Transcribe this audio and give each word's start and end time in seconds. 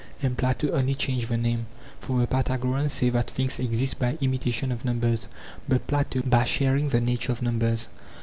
And 0.23 0.35
Plato 0.35 0.71
only 0.71 0.95
changed 0.95 1.29
the 1.29 1.37
name, 1.37 1.67
for 1.99 2.17
the 2.19 2.25
Pythagoreans 2.25 2.91
say 2.91 3.11
that 3.11 3.29
things 3.29 3.59
exist 3.59 3.99
by 3.99 4.17
imitation 4.19 4.71
of 4.71 4.83
numbers, 4.83 5.27
but 5.69 5.85
Plato, 5.85 6.23
by 6.25 6.43
sharing 6.43 6.89
the 6.89 6.99
nature 6.99 7.31
of 7.31 7.43
numbers. 7.43 7.87